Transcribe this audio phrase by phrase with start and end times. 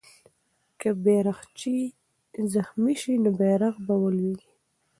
[0.79, 1.77] که بیرغچی
[2.53, 4.51] زخمي سي، نو بیرغ به ولويږي.